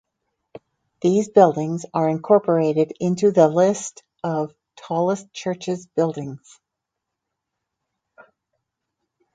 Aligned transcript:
These 1.01 1.29
buildings 1.29 1.85
are 1.93 2.09
incorporated 2.09 2.91
into 2.99 3.29
the 3.31 3.47
list 3.47 4.01
of 4.23 4.51
tallest 4.75 5.31
churches 5.31 5.85
buildings. 5.95 6.59